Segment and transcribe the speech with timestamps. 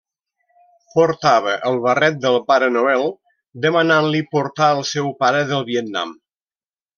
[0.93, 3.05] Portava el barret del pare Noel
[3.67, 6.17] demanant-li portar el seu pare del Vietnam.